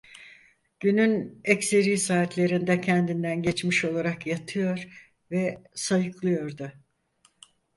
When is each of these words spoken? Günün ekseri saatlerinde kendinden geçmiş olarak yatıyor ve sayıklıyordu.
Günün 0.79 1.41
ekseri 1.43 1.97
saatlerinde 1.97 2.81
kendinden 2.81 3.41
geçmiş 3.41 3.85
olarak 3.85 4.27
yatıyor 4.27 5.11
ve 5.31 5.63
sayıklıyordu. 5.75 6.71